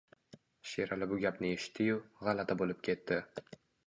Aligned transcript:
Sherali 0.69 1.07
bu 1.11 1.19
gapni 1.25 1.51
eshitdi-yu, 1.57 1.97
g`alati 2.29 2.57
bo`lib 2.63 2.81
ketdi 2.89 3.21